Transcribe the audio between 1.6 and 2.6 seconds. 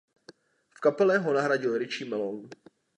Richie Malone.